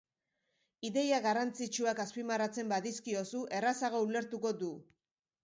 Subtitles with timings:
[0.87, 4.73] Ideia garrantzitsuak azpimarratzen badizkiozu, errazago ulertuko du.